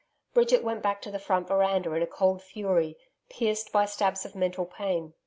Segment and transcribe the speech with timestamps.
[0.33, 2.97] Bridget went back to the front veranda in a cold fury,
[3.29, 5.13] pierced by stabs of mental pain.